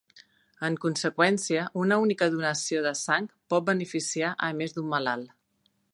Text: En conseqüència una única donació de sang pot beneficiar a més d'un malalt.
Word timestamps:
En 0.67 0.77
conseqüència 0.85 1.65
una 1.83 1.99
única 2.05 2.29
donació 2.37 2.81
de 2.87 2.95
sang 3.03 3.27
pot 3.55 3.69
beneficiar 3.71 4.33
a 4.49 4.51
més 4.63 4.75
d'un 4.79 4.93
malalt. 4.95 5.37